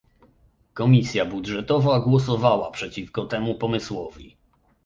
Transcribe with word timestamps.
Komisja 0.73 1.25
Budżetowa 1.25 1.99
głosowała 1.99 2.71
przeciwko 2.71 3.25
temu 3.25 3.55
pomysłowi 3.55 4.37